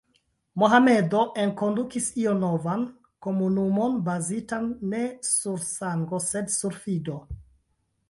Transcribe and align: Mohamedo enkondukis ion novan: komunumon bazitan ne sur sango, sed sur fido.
Mohamedo 0.61 1.19
enkondukis 1.43 2.07
ion 2.23 2.41
novan: 2.45 2.87
komunumon 3.27 4.01
bazitan 4.11 4.69
ne 4.95 5.05
sur 5.31 5.65
sango, 5.71 6.27
sed 6.33 6.55
sur 6.61 6.85
fido. 6.85 7.25